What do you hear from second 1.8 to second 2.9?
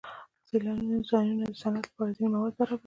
لپاره ځینې مواد برابروي.